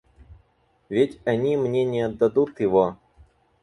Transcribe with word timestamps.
Ведь 0.89 1.19
они 1.25 1.55
мне 1.57 1.85
не 1.85 2.01
отдадут 2.01 2.59
его. 2.59 2.97